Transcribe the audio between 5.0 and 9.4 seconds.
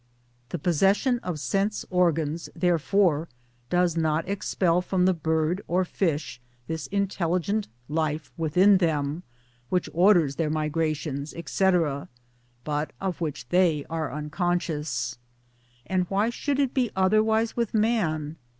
the Bird or Fish this Intelli gent Life within them,